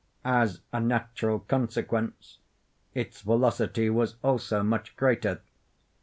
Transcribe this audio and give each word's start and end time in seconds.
As 0.25 0.61
a 0.73 0.79
natural 0.79 1.41
consequence, 1.41 2.39
its 2.95 3.21
velocity 3.21 3.87
was 3.91 4.15
also 4.23 4.63
much 4.63 4.95
greater. 4.95 5.41